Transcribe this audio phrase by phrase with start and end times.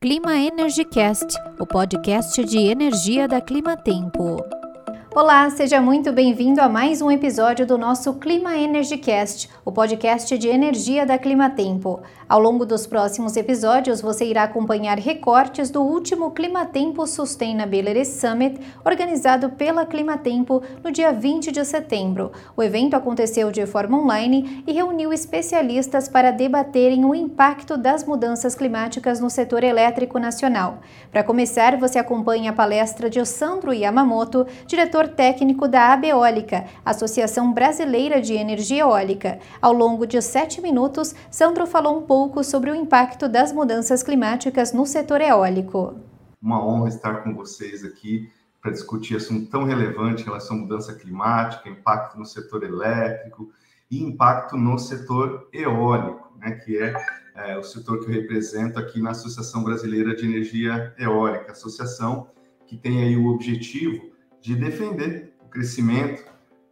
[0.00, 4.36] Clima Energy Cast, o podcast de energia da Clima Tempo.
[5.12, 10.38] Olá, seja muito bem-vindo a mais um episódio do nosso Clima Energy Cast, o podcast
[10.38, 12.00] de energia da Clima Tempo.
[12.28, 19.48] Ao longo dos próximos episódios, você irá acompanhar recortes do último Climatempo Sustainability Summit, organizado
[19.48, 22.30] pela Climatempo no dia 20 de setembro.
[22.54, 28.54] O evento aconteceu de forma online e reuniu especialistas para debaterem o impacto das mudanças
[28.54, 30.80] climáticas no setor elétrico nacional.
[31.10, 38.20] Para começar, você acompanha a palestra de Sandro Yamamoto, diretor técnico da Abeólica, Associação Brasileira
[38.20, 39.38] de Energia Eólica.
[39.62, 44.02] Ao longo de sete minutos, Sandro falou um pouco pouco sobre o impacto das mudanças
[44.02, 46.00] climáticas no setor eólico.
[46.42, 48.28] Uma honra estar com vocês aqui
[48.60, 53.52] para discutir assunto tão relevante em relação à mudança climática, impacto no setor elétrico
[53.88, 56.92] e impacto no setor eólico, né, que é,
[57.36, 62.26] é o setor que eu represento aqui na Associação Brasileira de Energia Eólica, associação
[62.66, 66.24] que tem aí o objetivo de defender o crescimento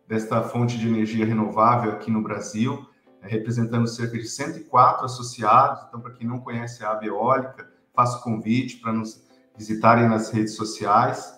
[0.08, 2.84] desta fonte de energia renovável aqui no Brasil,
[3.26, 5.84] representando cerca de 104 associados.
[5.88, 9.24] Então, para quem não conhece a Ave Eólica, faço convite para nos
[9.56, 11.34] visitarem nas redes sociais,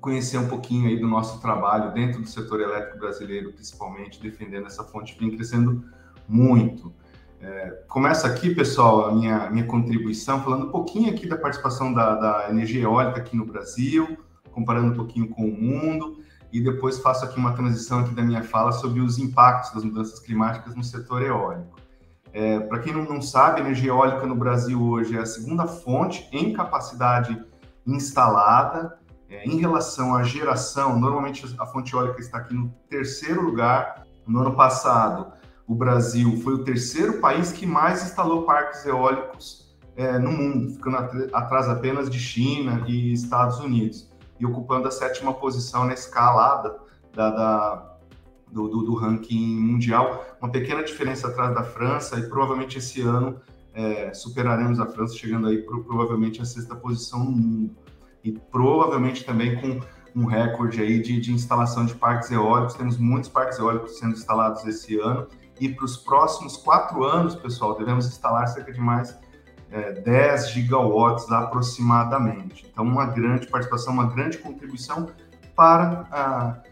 [0.00, 4.82] conhecer um pouquinho aí do nosso trabalho dentro do setor elétrico brasileiro, principalmente defendendo essa
[4.82, 5.84] fonte que vem crescendo
[6.28, 6.92] muito.
[7.40, 12.14] É, começa aqui, pessoal, a minha, minha contribuição, falando um pouquinho aqui da participação da,
[12.14, 14.18] da energia eólica aqui no Brasil,
[14.50, 16.23] comparando um pouquinho com o mundo
[16.54, 20.20] e depois faço aqui uma transição aqui da minha fala sobre os impactos das mudanças
[20.20, 21.80] climáticas no setor eólico.
[22.32, 25.66] É, Para quem não, não sabe, a energia eólica no Brasil hoje é a segunda
[25.66, 27.44] fonte em capacidade
[27.84, 28.96] instalada.
[29.28, 34.06] É, em relação à geração, normalmente a fonte eólica está aqui no terceiro lugar.
[34.24, 35.32] No ano passado,
[35.66, 40.98] o Brasil foi o terceiro país que mais instalou parques eólicos é, no mundo, ficando
[41.32, 44.13] atrás apenas de China e Estados Unidos
[44.44, 46.78] e ocupando a sétima posição na escalada
[47.12, 47.90] da, da
[48.52, 53.40] do, do, do, ranking mundial, uma pequena diferença atrás da França, e provavelmente esse ano
[53.72, 57.76] é, superaremos a França, chegando aí pro, provavelmente a sexta posição no mundo.
[58.22, 59.80] E provavelmente também com
[60.14, 64.64] um recorde aí de, de instalação de parques eólicos, temos muitos parques eólicos sendo instalados
[64.64, 65.26] esse ano,
[65.60, 69.18] e para os próximos quatro anos, pessoal, devemos instalar cerca de mais
[69.74, 72.64] é, 10 gigawatts aproximadamente.
[72.70, 75.10] Então, uma grande participação, uma grande contribuição
[75.56, 76.62] para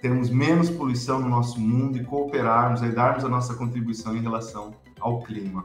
[0.00, 4.74] termos menos poluição no nosso mundo e cooperarmos, e darmos a nossa contribuição em relação
[5.00, 5.64] ao clima.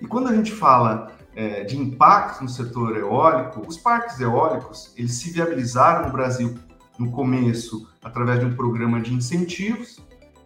[0.00, 5.14] E quando a gente fala é, de impacto no setor eólico, os parques eólicos eles
[5.14, 6.54] se viabilizaram no Brasil
[6.98, 10.00] no começo através de um programa de incentivos,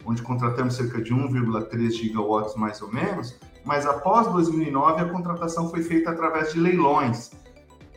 [0.06, 5.82] onde contratamos cerca de 1,3 gigawatts mais ou menos, mas após 2009 a contratação foi
[5.82, 7.30] feita através de leilões.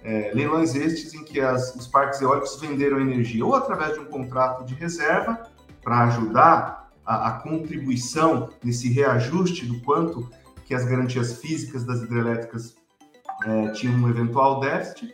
[0.03, 4.05] É, leilões estes em que as, os parques eólicos venderam energia ou através de um
[4.05, 5.43] contrato de reserva
[5.81, 10.29] para ajudar a, a, contribuição nesse reajuste do quanto
[10.65, 12.75] que as garantias físicas das hidrelétricas
[13.45, 15.13] é, tinham um eventual déficit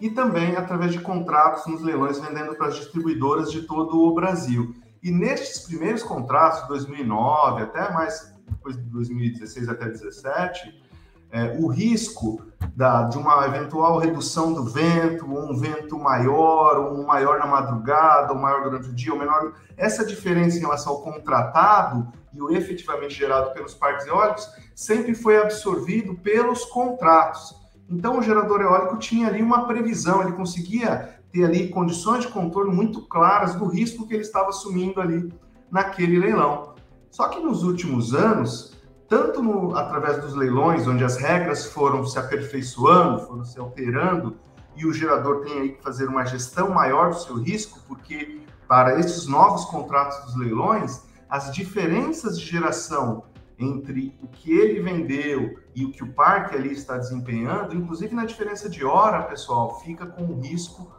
[0.00, 4.74] e também através de contratos nos leilões vendendo para as distribuidoras de todo o Brasil.
[5.02, 10.88] E nestes primeiros contratos, 2009 até mais depois de 2016 até 2017,
[11.30, 12.42] é, o risco
[12.74, 18.32] da, de uma eventual redução do vento, um vento maior, ou um maior na madrugada,
[18.32, 19.52] ou maior durante o dia, ou menor.
[19.76, 25.38] Essa diferença em relação ao contratado e o efetivamente gerado pelos parques eólicos sempre foi
[25.38, 27.54] absorvido pelos contratos.
[27.90, 32.72] Então, o gerador eólico tinha ali uma previsão, ele conseguia ter ali condições de contorno
[32.72, 35.32] muito claras do risco que ele estava assumindo ali
[35.70, 36.74] naquele leilão.
[37.10, 38.76] Só que nos últimos anos,
[39.08, 44.36] tanto no, através dos leilões, onde as regras foram se aperfeiçoando, foram se alterando,
[44.76, 49.00] e o gerador tem aí que fazer uma gestão maior do seu risco, porque para
[49.00, 53.24] esses novos contratos dos leilões, as diferenças de geração
[53.58, 58.24] entre o que ele vendeu e o que o parque ali está desempenhando, inclusive na
[58.24, 60.92] diferença de hora, pessoal, fica com o risco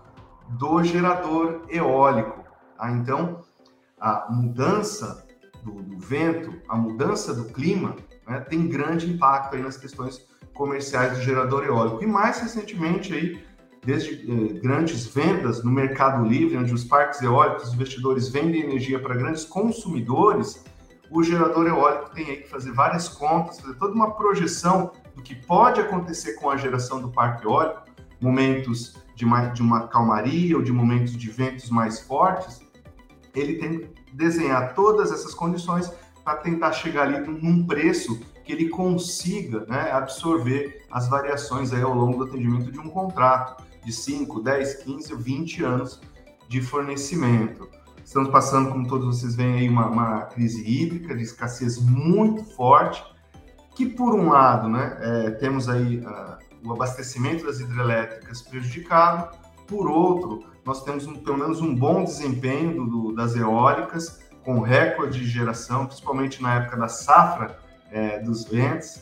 [0.50, 2.44] do gerador eólico.
[2.78, 2.92] Tá?
[2.92, 3.42] Então,
[4.00, 5.26] a mudança
[5.70, 7.96] do, do vento, a mudança do clima,
[8.28, 12.04] né, tem grande impacto aí nas questões comerciais do gerador eólico.
[12.04, 13.44] E mais recentemente aí,
[13.84, 19.00] desde eh, grandes vendas no mercado livre, onde os parques eólicos, os investidores vendem energia
[19.00, 20.64] para grandes consumidores,
[21.10, 25.34] o gerador eólico tem aí que fazer várias contas, fazer toda uma projeção do que
[25.34, 27.84] pode acontecer com a geração do parque eólico,
[28.22, 32.62] momentos de, uma, de uma calmaria ou de momentos de ventos mais fortes,
[33.34, 35.92] ele tem desenhar todas essas condições
[36.24, 41.94] para tentar chegar ali num preço que ele consiga né, absorver as variações aí ao
[41.94, 46.02] longo do atendimento de um contrato de 5, 10, 15, 20 anos
[46.48, 47.70] de fornecimento.
[48.04, 53.04] Estamos passando, como todos vocês veem aí, uma, uma crise hídrica de escassez muito forte,
[53.76, 59.88] que por um lado, né, é, temos aí uh, o abastecimento das hidrelétricas prejudicado, por
[59.88, 65.20] outro, nós temos um, pelo menos um bom desempenho do, do, das eólicas, com recorde
[65.20, 67.58] de geração, principalmente na época da safra
[67.92, 69.02] é, dos ventos.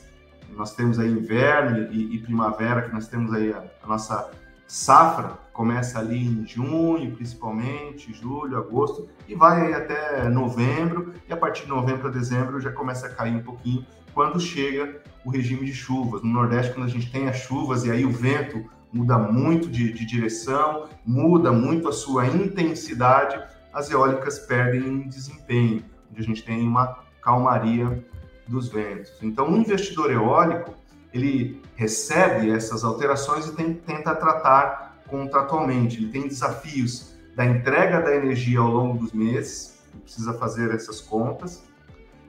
[0.56, 4.32] Nós temos aí inverno e, e, primavera, que nós temos aí a, a nossa
[4.66, 11.38] safra, começa ali em junho, principalmente, julho, agosto, e vai aí até novembro, e a
[11.38, 15.66] partir de novembro a dezembro já começa a cair um pouquinho, quando chega o regime
[15.66, 16.24] de chuvas.
[16.24, 19.92] No Nordeste, quando a gente tem as chuvas e aí o vento muda muito de,
[19.92, 23.40] de direção, muda muito a sua intensidade,
[23.74, 28.04] as eólicas perdem desempenho, onde a gente tem uma calmaria
[28.48, 29.12] dos ventos.
[29.22, 30.74] Então, o investidor eólico,
[31.14, 35.98] ele recebe essas alterações e tem, tenta tratar contratualmente.
[35.98, 41.64] Ele tem desafios da entrega da energia ao longo dos meses, precisa fazer essas contas,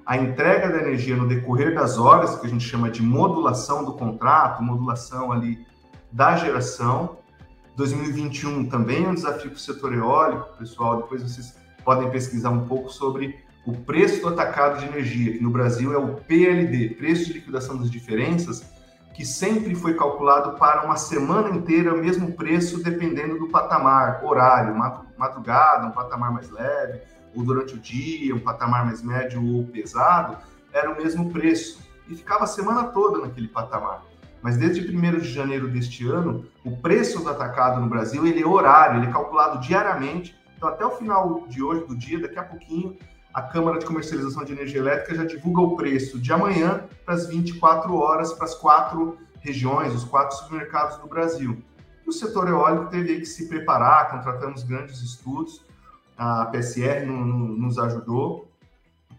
[0.04, 3.92] a entrega da energia no decorrer das horas, que a gente chama de modulação do
[3.92, 5.66] contrato, modulação ali
[6.12, 7.18] da geração.
[7.76, 11.02] 2021 também é um desafio para o setor eólico, pessoal.
[11.02, 15.50] Depois vocês podem pesquisar um pouco sobre o preço do atacado de energia, que no
[15.50, 18.64] Brasil é o PLD, preço de liquidação das diferenças,
[19.14, 24.74] que sempre foi calculado para uma semana inteira o mesmo preço, dependendo do patamar, horário,
[25.18, 27.02] madrugada, um patamar mais leve,
[27.34, 30.38] ou durante o dia, um patamar mais médio ou pesado,
[30.72, 31.80] era o mesmo preço.
[32.08, 34.02] E ficava a semana toda naquele patamar.
[34.42, 38.46] Mas desde 1 de janeiro deste ano, o preço do atacado no Brasil ele é
[38.46, 40.36] horário, ele é calculado diariamente.
[40.56, 42.96] Então, até o final de hoje, do dia, daqui a pouquinho,
[43.32, 47.26] a Câmara de Comercialização de Energia Elétrica já divulga o preço de amanhã para as
[47.26, 51.62] 24 horas, para as quatro regiões, os quatro supermercados do Brasil.
[52.04, 55.64] E o setor eólico teve que se preparar, contratamos grandes estudos,
[56.16, 58.50] a PSR no, no, nos ajudou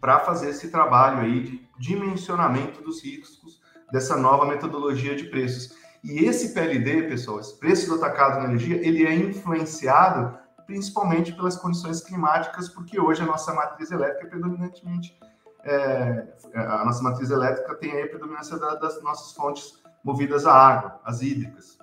[0.02, 3.59] para fazer esse trabalho aí de dimensionamento dos riscos
[3.92, 5.78] dessa nova metodologia de preços.
[6.04, 11.58] E esse PLD, pessoal, esse preço do atacado na energia, ele é influenciado principalmente pelas
[11.58, 15.18] condições climáticas, porque hoje a nossa matriz elétrica é predominantemente
[15.64, 20.54] é, a nossa matriz elétrica tem aí a predominância da, das nossas fontes movidas à
[20.54, 21.78] água, as hídricas.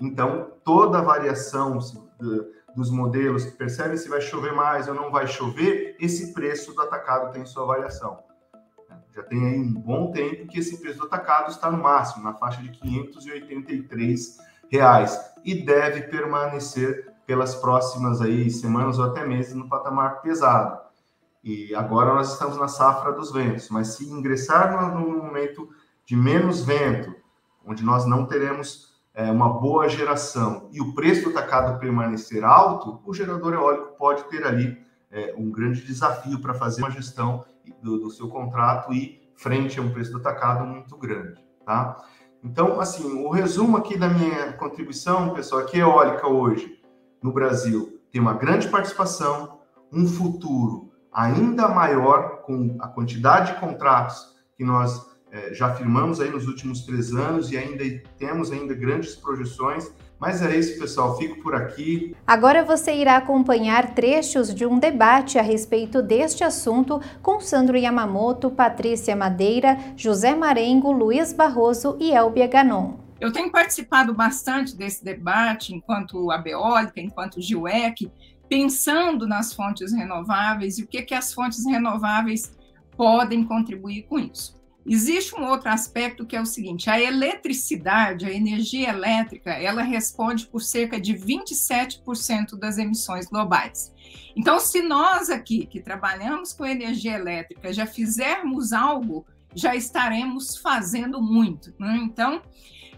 [0.00, 1.78] Então, toda a variação
[2.74, 6.82] dos modelos que percebem se vai chover mais ou não vai chover, esse preço do
[6.82, 8.18] atacado tem sua variação.
[9.14, 12.34] Já tem aí um bom tempo que esse preço do atacado está no máximo, na
[12.34, 14.38] faixa de 583
[14.70, 20.80] reais, e deve permanecer pelas próximas aí semanas ou até meses no patamar pesado.
[21.42, 25.68] E agora nós estamos na safra dos ventos, mas se ingressar no momento
[26.04, 27.14] de menos vento,
[27.64, 33.00] onde nós não teremos é, uma boa geração e o preço do atacado permanecer alto,
[33.04, 34.76] o gerador eólico pode ter ali
[35.10, 37.44] é, um grande desafio para fazer uma gestão
[37.82, 41.96] do, do, seu contrato e frente a um preço do atacado muito grande, tá?
[42.42, 46.80] Então, assim, o resumo aqui da minha contribuição, pessoal, é que a eólica hoje
[47.22, 49.60] no Brasil tem uma grande participação,
[49.92, 56.30] um futuro ainda maior com a quantidade de contratos que nós é, já firmamos aí
[56.30, 57.84] nos últimos três anos e ainda
[58.18, 59.92] temos ainda grandes projeções.
[60.20, 61.16] Mas é isso, pessoal.
[61.16, 62.14] Fico por aqui.
[62.26, 68.50] Agora você irá acompanhar trechos de um debate a respeito deste assunto com Sandro Yamamoto,
[68.50, 72.96] Patrícia Madeira, José Marengo, Luiz Barroso e Elbia Ganon.
[73.18, 78.12] Eu tenho participado bastante desse debate enquanto abeólica, enquanto GIUEC,
[78.46, 82.52] pensando nas fontes renováveis e o que, que as fontes renováveis
[82.94, 84.59] podem contribuir com isso.
[84.92, 90.48] Existe um outro aspecto que é o seguinte: a eletricidade, a energia elétrica, ela responde
[90.48, 93.92] por cerca de 27% das emissões globais.
[94.34, 101.22] Então, se nós aqui que trabalhamos com energia elétrica já fizermos algo, já estaremos fazendo
[101.22, 101.72] muito.
[101.78, 102.00] Né?
[102.02, 102.42] Então,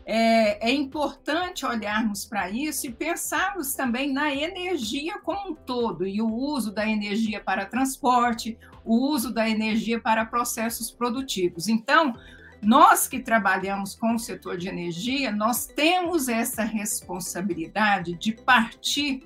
[0.05, 6.21] é, é, importante olharmos para isso e pensarmos também na energia como um todo e
[6.21, 11.69] o uso da energia para transporte, o uso da energia para processos produtivos.
[11.69, 12.15] Então,
[12.61, 19.25] nós que trabalhamos com o setor de energia, nós temos essa responsabilidade de partir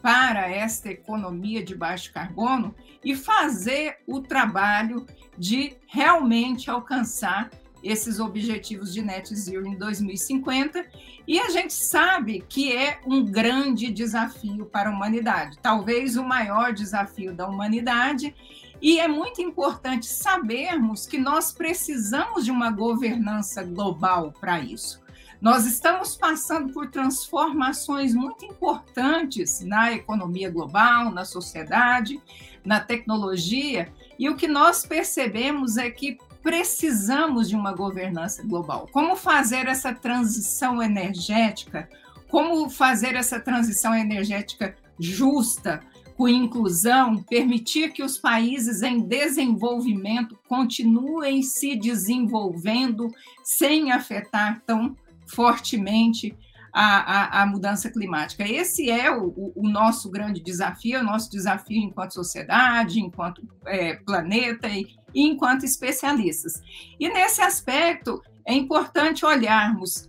[0.00, 5.04] para esta economia de baixo carbono e fazer o trabalho
[5.36, 7.50] de realmente alcançar
[7.82, 10.84] esses objetivos de net zero em 2050,
[11.26, 16.72] e a gente sabe que é um grande desafio para a humanidade, talvez o maior
[16.72, 18.34] desafio da humanidade,
[18.80, 25.00] E é muito importante sabermos que nós precisamos de uma governança global para isso.
[25.40, 32.20] Nós estamos passando por transformações muito importantes na economia global, na sociedade,
[32.64, 36.18] na tecnologia, e o que nós percebemos é que
[36.48, 38.88] precisamos de uma governança global.
[38.90, 41.86] Como fazer essa transição energética?
[42.30, 45.82] Como fazer essa transição energética justa,
[46.16, 53.10] com inclusão, permitir que os países em desenvolvimento continuem se desenvolvendo
[53.44, 56.34] sem afetar tão fortemente
[56.72, 58.46] a, a, a mudança climática.
[58.46, 64.68] Esse é o, o, nosso grande desafio, o nosso desafio enquanto sociedade, enquanto é, planeta
[64.68, 66.62] e, e enquanto especialistas.
[66.98, 70.08] E nesse aspecto, é importante olharmos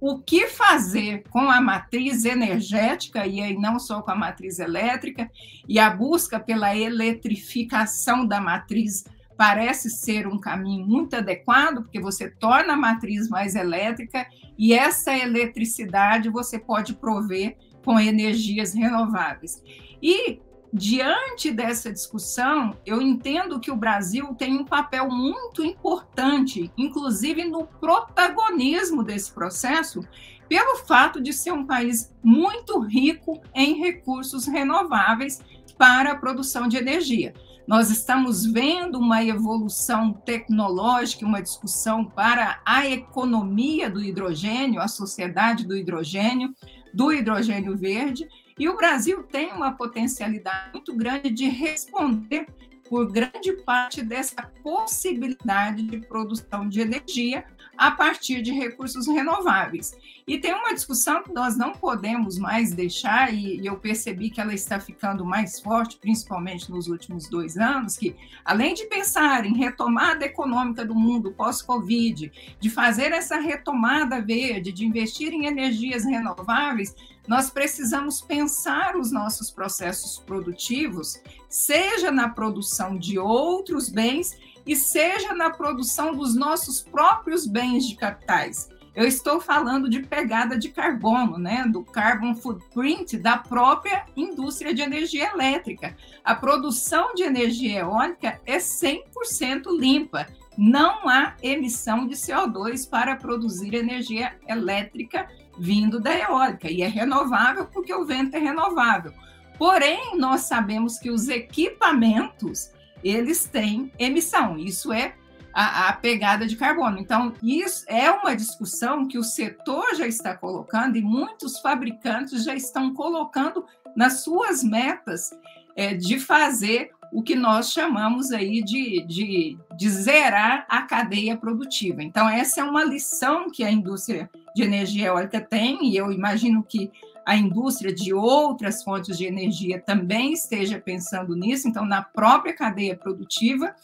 [0.00, 5.30] o que fazer com a matriz energética, e aí não só com a matriz elétrica,
[5.68, 9.04] e a busca pela eletrificação da matriz
[9.36, 14.26] parece ser um caminho muito adequado, porque você torna a matriz mais elétrica
[14.58, 19.62] e essa eletricidade você pode prover com energias renováveis.
[20.02, 20.40] E
[20.72, 27.66] diante dessa discussão, eu entendo que o Brasil tem um papel muito importante, inclusive no
[27.66, 30.00] protagonismo desse processo,
[30.48, 35.40] pelo fato de ser um país muito rico em recursos renováveis
[35.78, 37.34] para a produção de energia.
[37.66, 45.66] Nós estamos vendo uma evolução tecnológica, uma discussão para a economia do hidrogênio, a sociedade
[45.66, 46.52] do hidrogênio,
[46.92, 48.28] do hidrogênio verde,
[48.58, 52.46] e o Brasil tem uma potencialidade muito grande de responder
[52.88, 57.44] por grande parte dessa possibilidade de produção de energia
[57.82, 59.92] a partir de recursos renováveis.
[60.24, 64.54] E tem uma discussão que nós não podemos mais deixar, e, eu percebi que ela
[64.54, 70.24] está ficando mais forte, principalmente nos últimos dois anos, que além de pensar em retomada
[70.24, 76.94] econômica do mundo pós-Covid, de fazer essa retomada verde, de investir em energias renováveis,
[77.26, 85.34] nós precisamos pensar os nossos processos produtivos, seja na produção de outros bens e seja
[85.34, 88.68] na produção dos nossos próprios bens de capitais.
[88.94, 94.82] Eu estou falando de pegada de carbono, né, do carbon footprint da própria indústria de
[94.82, 95.96] energia elétrica.
[96.22, 100.26] A produção de energia eólica é 100% limpa.
[100.58, 105.26] Não há emissão de CO2 para produzir energia elétrica
[105.58, 109.12] vindo da eólica, e é renovável porque o vento é renovável.
[109.58, 112.70] Porém, nós sabemos que os equipamentos
[113.02, 114.58] eles têm emissão.
[114.58, 115.14] Isso é
[115.52, 116.98] a, a, pegada de carbono.
[116.98, 122.54] Então, isso é uma discussão que o setor já está colocando e muitos fabricantes já
[122.54, 125.30] estão colocando nas suas metas
[125.76, 132.02] é, de fazer o que nós chamamos aí de, de, de zerar a cadeia produtiva.
[132.02, 136.62] Então, essa é uma lição que a indústria de energia eólica tem, e eu imagino
[136.62, 136.90] que
[137.24, 142.96] a indústria de outras fontes de energia também esteja pensando nisso, então, na própria cadeia
[142.96, 143.74] produtiva,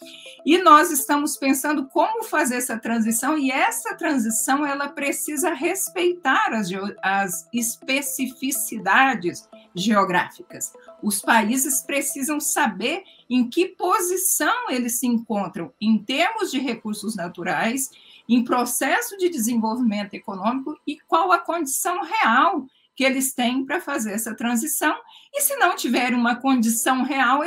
[0.45, 6.69] e nós estamos pensando como fazer essa transição, e essa transição ela precisa respeitar as,
[7.03, 10.73] as especificidades geográficas.
[11.03, 17.91] Os países precisam saber em que posição eles se encontram em termos de recursos naturais,
[18.29, 22.67] em processo de desenvolvimento econômico e qual a condição real
[22.99, 24.93] que eles têm para fazer essa transição.
[25.33, 27.43] E se não tiver uma condição real,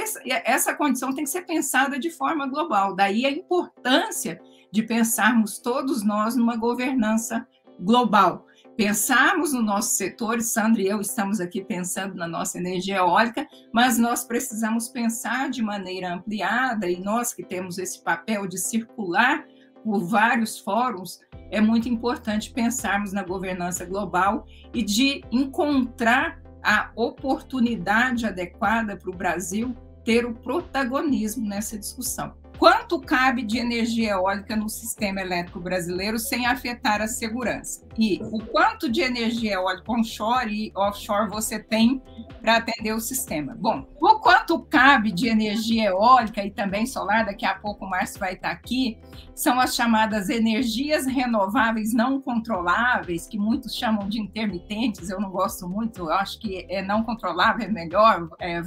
[0.45, 2.95] essa condição tem que ser pensada de forma global.
[2.95, 4.39] Daí a importância
[4.71, 7.45] de pensarmos todos nós numa governança
[7.77, 8.47] global.
[8.77, 13.97] Pensarmos no nosso setor, Sandra e eu estamos aqui pensando na nossa energia eólica, mas
[13.97, 19.45] nós precisamos pensar de maneira ampliada, e nós que temos esse papel de circular
[19.83, 21.19] por vários fóruns,
[21.49, 29.15] é muito importante pensarmos na governança global e de encontrar a oportunidade adequada para o
[29.15, 36.19] Brasil ter o protagonismo nessa discussão quanto cabe de energia eólica no sistema elétrico brasileiro
[36.19, 37.83] sem afetar a segurança?
[37.97, 41.99] E o quanto de energia eólica onshore e offshore você tem
[42.39, 43.57] para atender o sistema?
[43.59, 48.19] Bom, o quanto cabe de energia eólica e também solar, daqui a pouco o Márcio
[48.19, 48.99] vai estar aqui,
[49.33, 55.67] são as chamadas energias renováveis não controláveis, que muitos chamam de intermitentes, eu não gosto
[55.67, 58.29] muito, eu acho que é não controlável, é melhor.
[58.39, 58.61] É,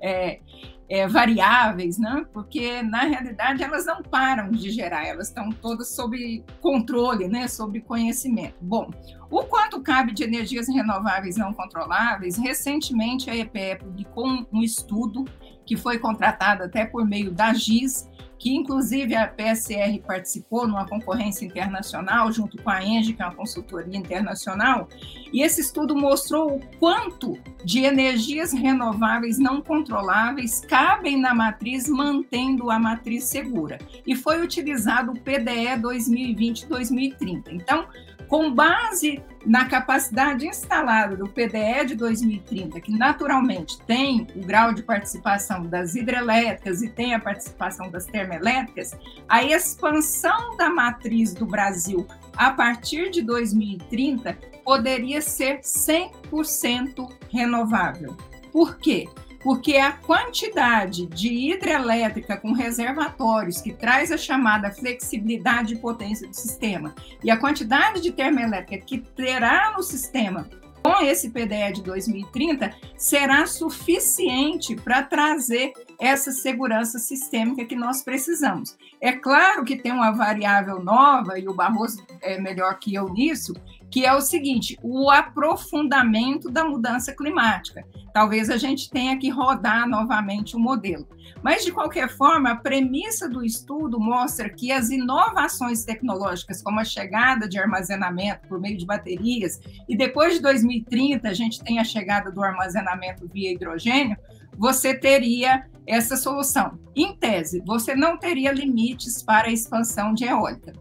[0.00, 0.40] é,
[0.88, 2.24] é, variáveis, né?
[2.32, 7.46] porque na realidade elas não param de gerar, elas estão todas sob controle, né?
[7.46, 8.56] sob conhecimento.
[8.60, 8.90] Bom,
[9.30, 15.24] o quanto cabe de energias renováveis não controláveis, recentemente a EPE publicou um estudo
[15.66, 21.44] que foi contratada até por meio da GIS, que inclusive a PSR participou numa concorrência
[21.44, 24.88] internacional junto com a ENGIE, que é uma consultoria internacional,
[25.32, 32.70] e esse estudo mostrou o quanto de energias renováveis não controláveis cabem na matriz, mantendo
[32.70, 33.78] a matriz segura.
[34.06, 37.48] E foi utilizado o PDE 2020-2030.
[37.50, 37.86] Então,
[38.28, 44.82] com base na capacidade instalada do PDE de 2030, que naturalmente tem o grau de
[44.82, 48.94] participação das hidrelétricas e tem a participação das termoelétricas,
[49.28, 52.06] a expansão da matriz do Brasil
[52.36, 58.16] a partir de 2030 poderia ser 100% renovável.
[58.52, 59.08] Por quê?
[59.48, 66.36] Porque a quantidade de hidrelétrica com reservatórios que traz a chamada flexibilidade e potência do
[66.36, 70.46] sistema e a quantidade de termoelétrica que terá no sistema
[70.82, 78.76] com esse PDE de 2030 será suficiente para trazer essa segurança sistêmica que nós precisamos.
[79.00, 83.54] É claro que tem uma variável nova, e o Barroso é melhor que eu nisso,
[83.90, 87.84] que é o seguinte: o aprofundamento da mudança climática.
[88.12, 91.06] Talvez a gente tenha que rodar novamente o modelo.
[91.42, 96.84] Mas, de qualquer forma, a premissa do estudo mostra que as inovações tecnológicas, como a
[96.84, 101.84] chegada de armazenamento por meio de baterias, e depois de 2030 a gente tem a
[101.84, 104.16] chegada do armazenamento via hidrogênio,
[104.56, 106.78] você teria essa solução.
[106.96, 110.72] Em tese, você não teria limites para a expansão de eólica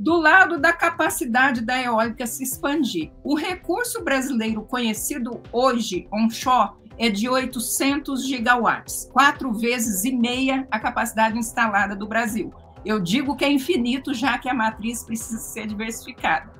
[0.00, 3.12] do lado da capacidade da eólica se expandir.
[3.22, 10.80] O recurso brasileiro conhecido hoje, onshore, é de 800 gigawatts, quatro vezes e meia a
[10.80, 12.50] capacidade instalada do Brasil.
[12.82, 16.50] Eu digo que é infinito, já que a matriz precisa ser diversificada.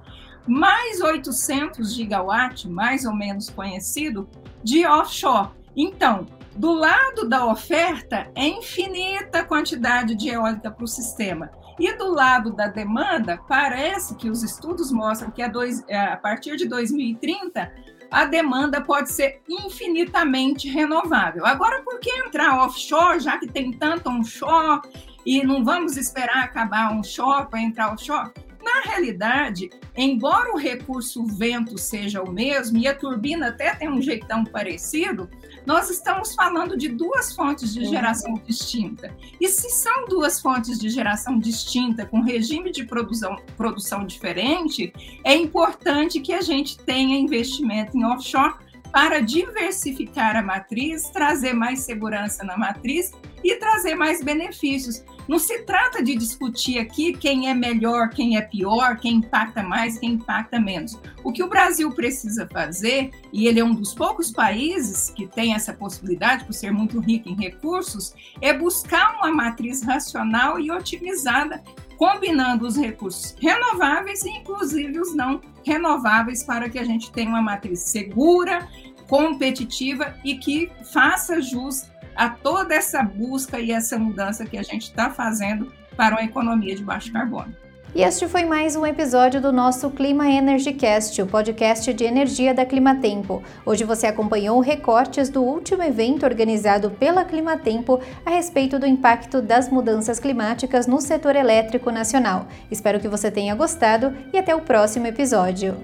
[0.46, 4.28] Mais 800 gigawatts, mais ou menos conhecido,
[4.62, 5.48] de offshore.
[5.74, 6.26] Então,
[6.60, 11.50] do lado da oferta, é infinita a quantidade de eólica para o sistema.
[11.78, 16.18] E do lado da demanda, parece que os estudos mostram que a, dois, é, a
[16.18, 17.72] partir de 2030
[18.10, 21.46] a demanda pode ser infinitamente renovável.
[21.46, 24.82] Agora, por que entrar offshore, já que tem tanto onshore,
[25.24, 28.30] e não vamos esperar acabar onshore para entrar offshore?
[28.62, 34.02] Na realidade, embora o recurso vento seja o mesmo e a turbina até tem um
[34.02, 35.28] jeitão parecido,
[35.64, 38.42] nós estamos falando de duas fontes de geração uhum.
[38.46, 39.14] distinta.
[39.40, 44.92] E se são duas fontes de geração distinta, com regime de produção, produção diferente,
[45.24, 48.54] é importante que a gente tenha investimento em offshore
[48.92, 55.02] para diversificar a matriz, trazer mais segurança na matriz e trazer mais benefícios.
[55.28, 59.98] Não se trata de discutir aqui quem é melhor, quem é pior, quem impacta mais,
[59.98, 60.98] quem impacta menos.
[61.22, 65.54] O que o Brasil precisa fazer, e ele é um dos poucos países que tem
[65.54, 71.62] essa possibilidade, por ser muito rico em recursos, é buscar uma matriz racional e otimizada
[71.96, 77.42] combinando os recursos renováveis e inclusive os não renováveis para que a gente tenha uma
[77.42, 78.68] matriz segura,
[79.08, 84.82] competitiva e que faça jus a toda essa busca e essa mudança que a gente
[84.82, 87.54] está fazendo para uma economia de baixo carbono.
[87.92, 92.54] E este foi mais um episódio do nosso Clima Energy Cast, o podcast de energia
[92.54, 93.42] da Climatempo.
[93.66, 99.68] Hoje você acompanhou recortes do último evento organizado pela Climatempo a respeito do impacto das
[99.68, 102.46] mudanças climáticas no setor elétrico nacional.
[102.70, 105.76] Espero que você tenha gostado e até o próximo episódio.